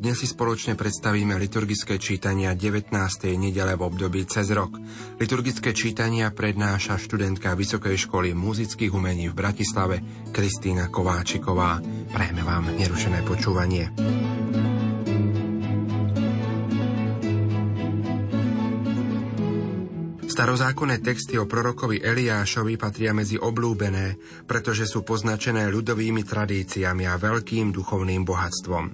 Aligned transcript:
Dnes 0.00 0.16
si 0.16 0.24
spoločne 0.24 0.80
predstavíme 0.80 1.36
liturgické 1.36 2.00
čítania 2.00 2.56
19. 2.56 2.88
nedele 3.36 3.76
v 3.76 3.84
období 3.84 4.24
cez 4.24 4.48
rok. 4.48 4.80
Liturgické 5.20 5.76
čítania 5.76 6.32
prednáša 6.32 6.96
študentka 6.96 7.52
Vysokej 7.52 8.08
školy 8.08 8.32
muzických 8.32 8.96
umení 8.96 9.28
v 9.28 9.36
Bratislave 9.36 10.00
Kristýna 10.32 10.88
Kováčiková. 10.88 11.84
Prajeme 12.16 12.40
vám 12.40 12.72
nerušené 12.80 13.20
počúvanie. 13.28 13.92
Starozákonné 20.40 21.04
texty 21.04 21.36
o 21.36 21.44
prorokovi 21.44 22.00
Eliášovi 22.00 22.80
patria 22.80 23.12
medzi 23.12 23.36
oblúbené, 23.36 24.16
pretože 24.48 24.88
sú 24.88 25.04
poznačené 25.04 25.68
ľudovými 25.68 26.24
tradíciami 26.24 27.04
a 27.04 27.20
veľkým 27.20 27.68
duchovným 27.68 28.24
bohatstvom. 28.24 28.84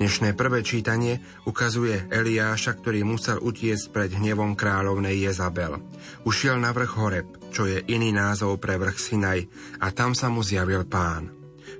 Dnešné 0.00 0.32
prvé 0.32 0.64
čítanie 0.64 1.20
ukazuje 1.44 2.08
Eliáša, 2.08 2.80
ktorý 2.80 3.04
musel 3.04 3.36
utiecť 3.44 3.92
pred 3.92 4.10
hnevom 4.16 4.56
kráľovnej 4.56 5.20
Jezabel. 5.20 5.84
Ušiel 6.24 6.56
na 6.64 6.72
vrch 6.72 6.92
Horeb, 6.96 7.28
čo 7.52 7.68
je 7.68 7.76
iný 7.92 8.16
názov 8.16 8.56
pre 8.56 8.80
vrch 8.80 8.96
Sinaj, 8.96 9.40
a 9.84 9.92
tam 9.92 10.16
sa 10.16 10.32
mu 10.32 10.40
zjavil 10.40 10.88
pán. 10.88 11.28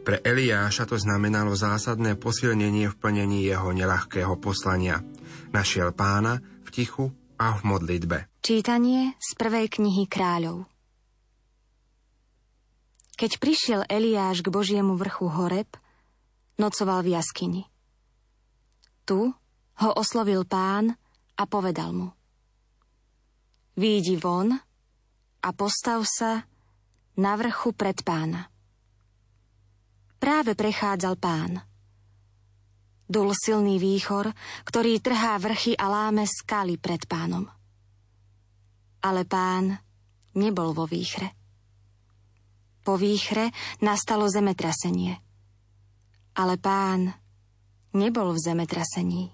Pre 0.04 0.20
Eliáša 0.20 0.84
to 0.84 1.00
znamenalo 1.00 1.56
zásadné 1.56 2.20
posilnenie 2.20 2.92
v 2.92 2.98
plnení 3.00 3.48
jeho 3.48 3.72
nelahkého 3.72 4.36
poslania. 4.36 5.00
Našiel 5.56 5.96
pána 5.96 6.36
v 6.36 6.68
tichu 6.68 7.16
a 7.36 7.56
v 7.56 7.62
modlitbe. 7.68 8.28
Čítanie 8.40 9.14
z 9.20 9.30
prvej 9.36 9.68
knihy 9.68 10.08
kráľov 10.08 10.64
Keď 13.16 13.30
prišiel 13.40 13.80
Eliáš 13.88 14.40
k 14.40 14.52
Božiemu 14.52 14.96
vrchu 14.96 15.28
Horeb, 15.28 15.68
nocoval 16.56 17.04
v 17.04 17.16
jaskyni. 17.16 17.62
Tu 19.04 19.30
ho 19.76 19.90
oslovil 19.94 20.48
pán 20.48 20.96
a 21.36 21.42
povedal 21.44 21.92
mu 21.92 22.08
Výjdi 23.76 24.16
von 24.16 24.56
a 25.44 25.48
postav 25.52 26.00
sa 26.08 26.48
na 27.20 27.32
vrchu 27.36 27.76
pred 27.76 28.00
pána. 28.00 28.48
Práve 30.16 30.56
prechádzal 30.56 31.14
pán. 31.20 31.60
Dul 33.06 33.30
silný 33.38 33.78
výchor, 33.78 34.34
ktorý 34.66 34.98
trhá 34.98 35.38
vrchy 35.38 35.78
a 35.78 35.86
láme 35.86 36.26
skaly 36.26 36.74
pred 36.74 37.06
pánom 37.06 37.46
ale 39.06 39.22
pán 39.22 39.78
nebol 40.34 40.74
vo 40.74 40.90
výchre. 40.90 41.30
Po 42.82 42.98
výchre 42.98 43.54
nastalo 43.82 44.26
zemetrasenie. 44.26 45.22
Ale 46.34 46.58
pán 46.58 47.14
nebol 47.94 48.34
v 48.34 48.38
zemetrasení. 48.42 49.30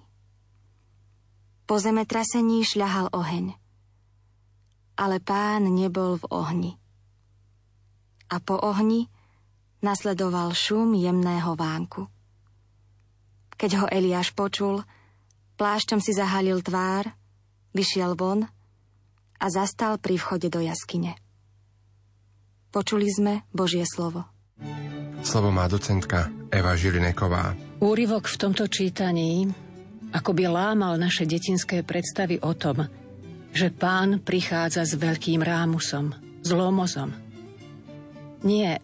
Po 1.65 1.81
zemetrasení 1.81 2.61
šľahal 2.69 3.09
oheň. 3.17 3.57
Ale 5.01 5.17
pán 5.25 5.73
nebol 5.73 6.21
v 6.21 6.25
ohni. 6.29 6.73
A 8.29 8.37
po 8.45 8.61
ohni 8.61 9.09
nasledoval 9.81 10.53
šum 10.53 10.93
jemného 10.93 11.57
vánku. 11.57 12.12
Keď 13.63 13.71
ho 13.79 13.87
Eliáš 13.87 14.35
počul, 14.35 14.83
plášťom 15.55 16.03
si 16.03 16.11
zahalil 16.11 16.67
tvár, 16.67 17.15
vyšiel 17.71 18.19
von 18.19 18.43
a 19.39 19.47
zastal 19.47 20.03
pri 20.03 20.19
vchode 20.19 20.51
do 20.51 20.59
jaskyne. 20.59 21.15
Počuli 22.75 23.07
sme 23.07 23.47
Božie 23.55 23.87
slovo. 23.87 24.27
Slovo 25.23 25.55
má 25.55 25.71
docentka 25.71 26.27
Eva 26.51 26.75
Žilineková. 26.75 27.55
Úryvok 27.79 28.27
v 28.27 28.37
tomto 28.43 28.67
čítaní 28.67 29.47
ako 30.13 30.37
by 30.37 30.45
lámal 30.45 31.01
naše 31.01 31.25
detinské 31.25 31.81
predstavy 31.81 32.37
o 32.45 32.53
tom, 32.53 32.85
že 33.53 33.73
pán 33.73 34.21
prichádza 34.21 34.85
s 34.85 34.93
veľkým 34.93 35.41
rámusom, 35.41 36.13
s 36.45 36.51
lomozom. 36.53 37.17
Nie, 38.45 38.77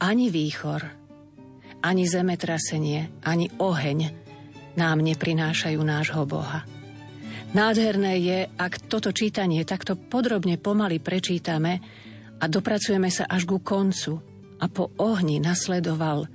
ani 0.00 0.32
výchor, 0.32 1.03
ani 1.84 2.08
zemetrasenie, 2.08 3.20
ani 3.20 3.52
oheň 3.60 3.98
nám 4.80 5.04
neprinášajú 5.04 5.80
nášho 5.84 6.24
Boha. 6.24 6.64
Nádherné 7.54 8.18
je, 8.18 8.38
ak 8.58 8.90
toto 8.90 9.14
čítanie 9.14 9.62
takto 9.62 9.94
podrobne 9.94 10.58
pomaly 10.58 10.98
prečítame 10.98 11.78
a 12.40 12.44
dopracujeme 12.50 13.06
sa 13.12 13.30
až 13.30 13.46
ku 13.46 13.62
koncu 13.62 14.18
a 14.58 14.66
po 14.66 14.90
ohni 14.98 15.38
nasledoval 15.38 16.26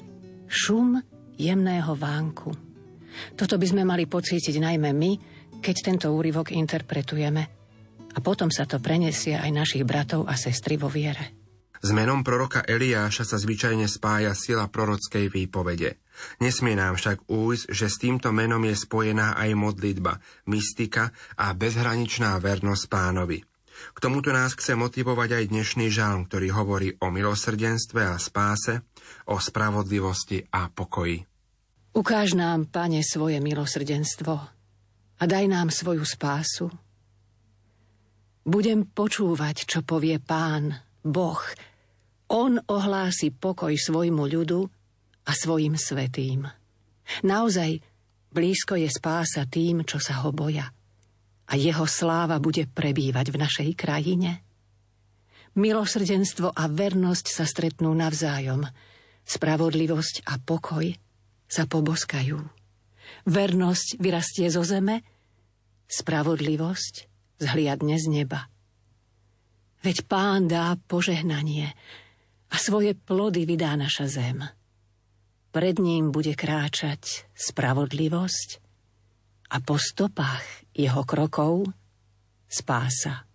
šum 0.48 1.02
jemného 1.36 1.92
vánku. 1.98 2.56
Toto 3.36 3.60
by 3.60 3.66
sme 3.68 3.84
mali 3.84 4.08
pocítiť 4.08 4.56
najmä 4.64 4.96
my, 4.96 5.12
keď 5.60 5.76
tento 5.84 6.08
úryvok 6.14 6.56
interpretujeme. 6.56 7.44
A 8.16 8.18
potom 8.24 8.48
sa 8.48 8.64
to 8.64 8.80
prenesie 8.80 9.36
aj 9.36 9.52
našich 9.52 9.84
bratov 9.84 10.24
a 10.24 10.40
sestry 10.40 10.80
vo 10.80 10.88
viere. 10.88 11.39
S 11.80 11.96
menom 11.96 12.28
proroka 12.28 12.60
Eliáša 12.60 13.24
sa 13.24 13.40
zvyčajne 13.40 13.88
spája 13.88 14.36
sila 14.36 14.68
prorockej 14.68 15.32
výpovede. 15.32 15.96
Nesmie 16.44 16.76
nám 16.76 17.00
však 17.00 17.32
újsť, 17.32 17.66
že 17.72 17.88
s 17.88 17.96
týmto 18.04 18.36
menom 18.36 18.60
je 18.68 18.76
spojená 18.76 19.40
aj 19.40 19.56
modlitba, 19.56 20.20
mystika 20.52 21.16
a 21.40 21.56
bezhraničná 21.56 22.36
vernosť 22.44 22.86
pánovi. 22.92 23.40
K 23.96 23.98
tomuto 24.04 24.36
nás 24.36 24.60
chce 24.60 24.76
motivovať 24.76 25.40
aj 25.40 25.44
dnešný 25.56 25.88
žalm, 25.88 26.28
ktorý 26.28 26.52
hovorí 26.52 26.90
o 27.00 27.08
milosrdenstve 27.08 28.12
a 28.12 28.20
spáse, 28.20 28.84
o 29.32 29.40
spravodlivosti 29.40 30.44
a 30.52 30.68
pokoji. 30.68 31.24
Ukáž 31.96 32.36
nám, 32.36 32.68
Pane, 32.68 33.00
svoje 33.08 33.40
milosrdenstvo 33.40 34.36
a 35.20 35.24
daj 35.24 35.46
nám 35.48 35.72
svoju 35.72 36.04
spásu. 36.04 36.68
Budem 38.44 38.84
počúvať, 38.84 39.64
čo 39.64 39.80
povie 39.88 40.20
Pán, 40.20 40.89
Boh, 41.10 41.42
on 42.30 42.62
ohlási 42.70 43.34
pokoj 43.34 43.74
svojmu 43.74 44.30
ľudu 44.30 44.62
a 45.26 45.32
svojim 45.34 45.74
svetým. 45.74 46.46
Naozaj 47.26 47.82
blízko 48.30 48.78
je 48.78 48.86
spása 48.86 49.50
tým, 49.50 49.82
čo 49.82 49.98
sa 49.98 50.22
ho 50.22 50.30
boja. 50.30 50.70
A 51.50 51.58
jeho 51.58 51.90
sláva 51.90 52.38
bude 52.38 52.70
prebývať 52.70 53.34
v 53.34 53.42
našej 53.42 53.70
krajine. 53.74 54.46
Milosrdenstvo 55.58 56.54
a 56.54 56.70
vernosť 56.70 57.26
sa 57.34 57.50
stretnú 57.50 57.90
navzájom. 57.98 58.70
Spravodlivosť 59.26 60.30
a 60.30 60.38
pokoj 60.38 60.94
sa 61.50 61.66
poboskajú. 61.66 62.38
Vernosť 63.26 63.98
vyrastie 63.98 64.46
zo 64.54 64.62
zeme, 64.62 65.02
spravodlivosť 65.90 67.10
zhliadne 67.42 67.98
z 67.98 68.06
neba. 68.06 68.46
Veď 69.80 69.98
pán 70.08 70.52
dá 70.52 70.76
požehnanie, 70.88 71.72
a 72.50 72.56
svoje 72.58 72.98
plody 72.98 73.46
vydá 73.46 73.78
naša 73.78 74.10
zem. 74.10 74.42
Pred 75.50 75.82
ním 75.82 76.14
bude 76.14 76.34
kráčať 76.38 77.26
spravodlivosť 77.34 78.50
a 79.50 79.58
po 79.62 79.82
stopách 79.82 80.46
jeho 80.78 81.02
krokov 81.06 81.74
spása. 82.46 83.26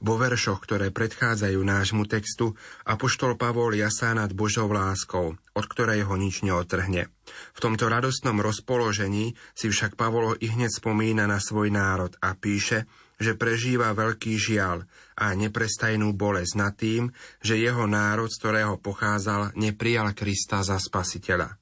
Vo 0.00 0.20
veršoch, 0.20 0.60
ktoré 0.64 0.92
predchádzajú 0.92 1.60
nášmu 1.60 2.04
textu, 2.08 2.56
apoštol 2.84 3.36
Pavol 3.36 3.76
jasá 3.76 4.12
nad 4.12 4.32
Božou 4.32 4.68
láskou, 4.68 5.36
od 5.56 5.64
ktorej 5.68 6.04
ho 6.04 6.16
nič 6.20 6.44
neotrhne. 6.44 7.08
V 7.56 7.58
tomto 7.60 7.88
radostnom 7.88 8.36
rozpoložení 8.40 9.36
si 9.56 9.72
však 9.72 9.96
Pavol 9.96 10.36
i 10.40 10.52
hneď 10.52 10.72
spomína 10.80 11.24
na 11.24 11.40
svoj 11.40 11.72
národ 11.72 12.12
a 12.20 12.36
píše, 12.36 12.84
že 13.16 13.32
prežíva 13.36 13.96
veľký 13.96 14.36
žial 14.36 14.84
a 15.16 15.32
neprestajnú 15.32 16.12
bolesť 16.12 16.52
nad 16.56 16.72
tým, 16.76 17.12
že 17.40 17.56
jeho 17.56 17.88
národ, 17.88 18.28
z 18.28 18.36
ktorého 18.40 18.76
pochádzal, 18.76 19.56
neprijal 19.56 20.12
Krista 20.12 20.60
za 20.60 20.76
spasiteľa. 20.76 21.56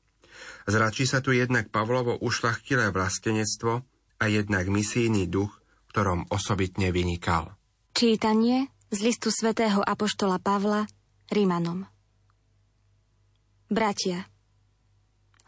Zračí 0.67 1.05
sa 1.07 1.23
tu 1.23 1.31
jednak 1.31 1.71
Pavlovo 1.71 2.19
ušlachtilé 2.19 2.91
vlastenectvo 2.91 3.85
a 4.19 4.25
jednak 4.27 4.67
misijný 4.67 5.31
duch, 5.31 5.53
ktorom 5.95 6.27
osobitne 6.33 6.91
vynikal. 6.91 7.55
Čítanie 7.95 8.73
z 8.91 8.99
listu 9.07 9.31
svätého 9.31 9.79
Apoštola 9.85 10.43
Pavla 10.43 10.89
Rímanom 11.31 11.87
Bratia, 13.65 14.29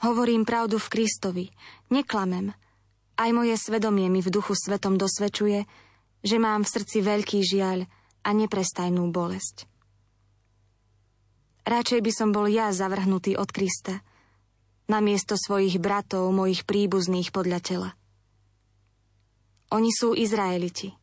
hovorím 0.03 0.49
pravdu 0.49 0.81
v 0.81 0.89
Kristovi, 0.89 1.47
neklamem. 1.93 2.51
Aj 3.17 3.31
moje 3.33 3.55
svedomie 3.61 4.09
mi 4.09 4.21
v 4.25 4.33
duchu 4.33 4.57
svetom 4.57 4.99
dosvedčuje, 5.01 5.69
že 6.27 6.43
mám 6.43 6.67
v 6.67 6.73
srdci 6.75 6.99
veľký 7.07 7.39
žiaľ 7.47 7.87
a 8.27 8.31
neprestajnú 8.35 9.07
bolesť. 9.15 9.71
Radšej 11.63 12.01
by 12.03 12.13
som 12.15 12.35
bol 12.35 12.51
ja 12.51 12.75
zavrhnutý 12.75 13.39
od 13.39 13.51
Krista, 13.55 14.03
namiesto 14.91 15.39
svojich 15.39 15.79
bratov, 15.79 16.31
mojich 16.35 16.67
príbuzných 16.67 17.31
podľa 17.31 17.59
tela. 17.63 17.91
Oni 19.75 19.91
sú 19.91 20.15
Izraeliti. 20.15 20.95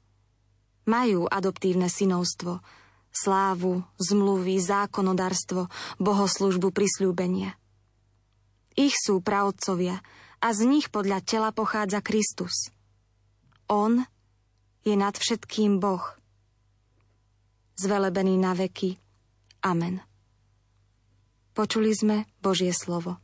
Majú 0.87 1.27
adoptívne 1.27 1.91
synovstvo, 1.91 2.63
slávu, 3.11 3.83
zmluvy, 3.99 4.59
zákonodarstvo, 4.59 5.67
bohoslužbu, 5.99 6.71
prisľúbenia. 6.71 7.55
Ich 8.73 8.95
sú 8.99 9.19
pravcovia 9.19 9.99
a 10.39 10.47
z 10.51 10.67
nich 10.67 10.87
podľa 10.91 11.19
tela 11.23 11.49
pochádza 11.51 11.99
Kristus. 11.99 12.71
On 13.67 14.03
je 14.83 14.95
nad 14.99 15.15
všetkým 15.15 15.79
Boh. 15.79 16.03
Zvelebený 17.79 18.35
na 18.37 18.53
veky. 18.53 18.99
Amen. 19.63 20.03
Počuli 21.55 21.95
sme 21.95 22.27
Božie 22.43 22.75
slovo. 22.75 23.17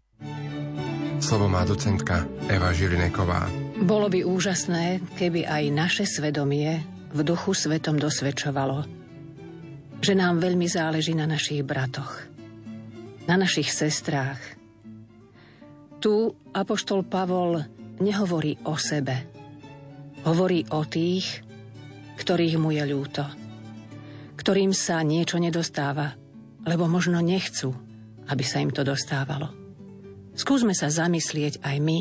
Slovo 1.20 1.52
má 1.52 1.68
docentka 1.68 2.24
Eva 2.48 2.72
Žilineková. 2.72 3.52
Bolo 3.84 4.08
by 4.08 4.24
úžasné, 4.24 5.04
keby 5.20 5.44
aj 5.44 5.64
naše 5.68 6.06
svedomie 6.08 6.80
v 7.12 7.20
duchu 7.28 7.52
svetom 7.52 8.00
dosvedčovalo, 8.00 8.88
že 10.00 10.14
nám 10.16 10.40
veľmi 10.40 10.64
záleží 10.70 11.12
na 11.12 11.28
našich 11.28 11.60
bratoch, 11.68 12.24
na 13.28 13.36
našich 13.36 13.68
sestrách. 13.68 14.40
Tu 16.00 16.32
apoštol 16.56 17.04
Pavol 17.04 17.68
nehovorí 18.00 18.56
o 18.64 18.80
sebe, 18.80 19.28
hovorí 20.24 20.64
o 20.72 20.88
tých, 20.88 21.44
ktorých 22.20 22.60
mu 22.60 22.76
je 22.76 22.84
ľúto, 22.84 23.24
ktorým 24.36 24.76
sa 24.76 25.00
niečo 25.08 25.40
nedostáva, 25.40 26.20
lebo 26.68 26.92
možno 26.92 27.24
nechcú, 27.24 27.72
aby 28.28 28.44
sa 28.44 28.60
im 28.60 28.76
to 28.76 28.84
dostávalo. 28.84 29.56
Skúsme 30.36 30.76
sa 30.76 30.92
zamyslieť 30.92 31.64
aj 31.64 31.78
my 31.80 31.98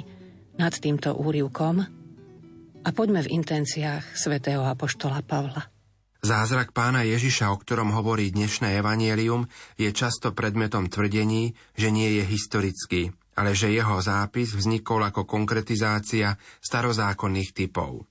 nad 0.58 0.74
týmto 0.74 1.14
úrivkom 1.14 1.86
a 2.82 2.88
poďme 2.90 3.22
v 3.22 3.32
intenciách 3.38 4.18
svätého 4.18 4.66
Apoštola 4.66 5.22
Pavla. 5.22 5.70
Zázrak 6.18 6.74
pána 6.74 7.06
Ježiša, 7.06 7.54
o 7.54 7.56
ktorom 7.62 7.94
hovorí 7.94 8.34
dnešné 8.34 8.74
evanielium, 8.82 9.46
je 9.78 9.86
často 9.94 10.34
predmetom 10.34 10.90
tvrdení, 10.90 11.54
že 11.78 11.94
nie 11.94 12.18
je 12.18 12.24
historický, 12.26 13.14
ale 13.38 13.54
že 13.54 13.70
jeho 13.70 14.02
zápis 14.02 14.50
vznikol 14.50 15.06
ako 15.06 15.22
konkretizácia 15.22 16.34
starozákonných 16.58 17.54
typov. 17.54 18.02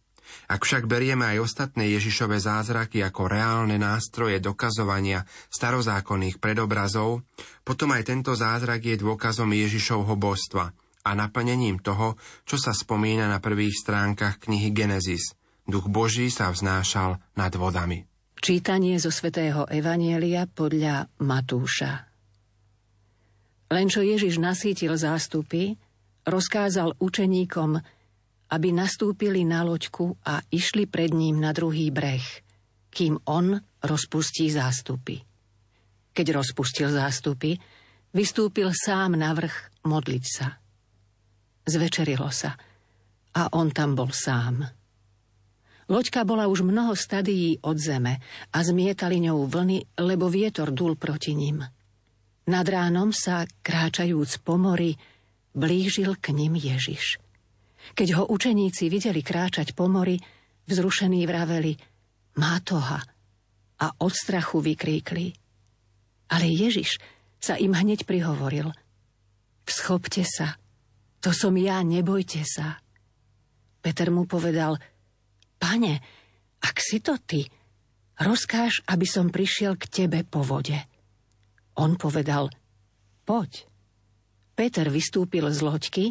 Ak 0.48 0.64
však 0.64 0.88
berieme 0.88 1.28
aj 1.36 1.44
ostatné 1.44 1.92
Ježišové 1.94 2.40
zázraky 2.40 3.04
ako 3.04 3.28
reálne 3.28 3.76
nástroje 3.76 4.40
dokazovania 4.40 5.28
starozákonných 5.52 6.40
predobrazov, 6.40 7.24
potom 7.68 7.92
aj 7.92 8.08
tento 8.08 8.32
zázrak 8.36 8.84
je 8.84 8.96
dôkazom 9.00 9.52
Ježišovho 9.52 10.16
božstva 10.16 10.72
a 11.08 11.10
naplnením 11.16 11.80
toho, 11.80 12.20
čo 12.44 12.60
sa 12.60 12.76
spomína 12.76 13.32
na 13.32 13.40
prvých 13.40 13.80
stránkach 13.80 14.44
knihy 14.44 14.76
Genesis. 14.76 15.36
Duch 15.68 15.88
Boží 15.88 16.32
sa 16.32 16.52
vznášal 16.52 17.20
nad 17.36 17.52
vodami. 17.56 18.08
Čítanie 18.40 18.96
zo 19.02 19.12
svätého 19.12 19.68
Evanielia 19.68 20.48
podľa 20.48 21.12
Matúša. 21.20 22.08
Len 23.68 23.92
čo 23.92 24.00
Ježiš 24.00 24.40
nasítil 24.40 24.96
zástupy, 24.96 25.76
rozkázal 26.24 26.96
učeníkom, 27.04 27.84
aby 28.48 28.72
nastúpili 28.72 29.44
na 29.44 29.64
loďku 29.68 30.16
a 30.24 30.40
išli 30.48 30.88
pred 30.88 31.12
ním 31.12 31.44
na 31.44 31.52
druhý 31.52 31.92
breh, 31.92 32.24
kým 32.88 33.20
on 33.28 33.60
rozpustí 33.84 34.48
zástupy. 34.48 35.20
Keď 36.16 36.28
rozpustil 36.34 36.90
zástupy, 36.90 37.60
vystúpil 38.16 38.72
sám 38.72 39.20
na 39.20 39.36
vrch 39.36 39.86
modliť 39.86 40.24
sa. 40.26 40.48
Zvečerilo 41.68 42.32
sa 42.32 42.56
a 43.36 43.42
on 43.54 43.70
tam 43.76 43.94
bol 43.94 44.10
sám. 44.16 44.64
Loďka 45.88 46.28
bola 46.28 46.52
už 46.52 46.68
mnoho 46.68 46.96
stadií 47.00 47.64
od 47.64 47.80
zeme 47.80 48.20
a 48.52 48.58
zmietali 48.60 49.24
ňou 49.24 49.48
vlny, 49.48 50.00
lebo 50.04 50.28
vietor 50.28 50.76
dul 50.76 51.00
proti 51.00 51.32
ním. 51.32 51.64
Nad 52.48 52.68
ránom 52.68 53.12
sa, 53.12 53.44
kráčajúc 53.44 54.40
po 54.44 54.56
mori, 54.56 54.96
blížil 55.56 56.16
k 56.20 56.32
ním 56.32 56.56
Ježiš– 56.56 57.20
keď 57.94 58.08
ho 58.20 58.24
učeníci 58.28 58.90
videli 58.92 59.22
kráčať 59.24 59.72
po 59.78 59.88
mori, 59.88 60.20
vzrušení 60.68 61.24
vraveli 61.24 61.78
má 62.38 62.60
toha 62.62 63.00
a 63.78 63.88
od 64.02 64.14
strachu 64.14 64.60
vykríkli. 64.62 65.34
Ale 66.34 66.46
Ježiš 66.50 67.00
sa 67.38 67.56
im 67.56 67.72
hneď 67.72 68.04
prihovoril. 68.04 68.74
Vschopte 69.64 70.26
sa, 70.26 70.58
to 71.22 71.32
som 71.32 71.54
ja, 71.56 71.84
nebojte 71.84 72.44
sa. 72.44 72.80
Peter 73.80 74.12
mu 74.12 74.28
povedal, 74.28 74.76
pane, 75.62 76.02
ak 76.60 76.76
si 76.82 77.00
to 77.00 77.16
ty, 77.22 77.48
rozkáž, 78.20 78.84
aby 78.90 79.06
som 79.06 79.32
prišiel 79.32 79.78
k 79.78 79.86
tebe 79.88 80.26
po 80.26 80.42
vode. 80.42 80.78
On 81.78 81.94
povedal, 81.96 82.50
poď. 83.24 83.70
Peter 84.58 84.90
vystúpil 84.90 85.46
z 85.54 85.60
loďky, 85.62 86.06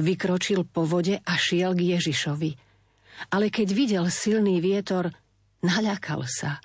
Vykročil 0.00 0.64
po 0.64 0.88
vode 0.88 1.20
a 1.20 1.34
šiel 1.36 1.76
k 1.76 1.96
Ježišovi. 1.96 2.50
Ale 3.28 3.52
keď 3.52 3.68
videl 3.76 4.04
silný 4.08 4.58
vietor, 4.64 5.12
naľakal 5.60 6.24
sa. 6.24 6.64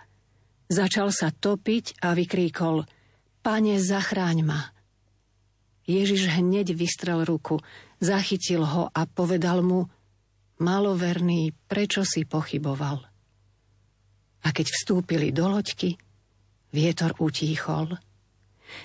Začal 0.71 1.11
sa 1.11 1.31
topiť 1.31 2.03
a 2.03 2.15
vykríkol 2.15 2.87
Pane, 3.43 3.75
zachráň 3.79 4.43
ma. 4.43 4.71
Ježiš 5.87 6.35
hneď 6.35 6.75
vystrel 6.75 7.23
ruku, 7.23 7.63
zachytil 8.03 8.67
ho 8.67 8.91
a 8.91 9.01
povedal 9.07 9.63
mu 9.63 9.87
Maloverný, 10.59 11.55
prečo 11.69 12.03
si 12.03 12.27
pochyboval? 12.27 12.97
A 14.43 14.47
keď 14.51 14.67
vstúpili 14.67 15.31
do 15.31 15.47
loďky, 15.47 15.95
vietor 16.75 17.15
utíchol. 17.23 17.95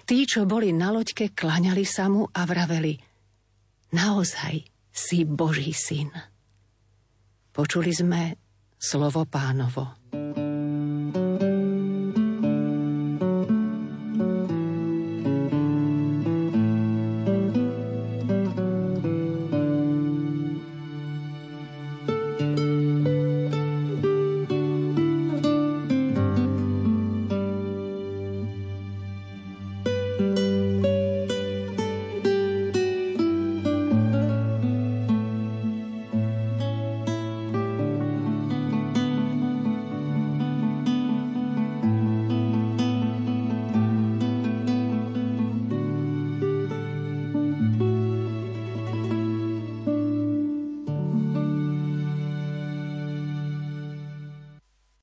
Tí, 0.07 0.23
čo 0.29 0.47
boli 0.47 0.71
na 0.71 0.95
loďke, 0.95 1.35
klaňali 1.35 1.83
sa 1.83 2.07
mu 2.11 2.27
a 2.27 2.43
vraveli– 2.43 2.95
naozaj 3.93 4.65
si 4.93 5.25
Boží 5.25 5.73
syn. 5.73 6.11
Počuli 7.53 7.93
sme 7.93 8.37
slovo 8.81 9.29
pánovo. 9.29 10.22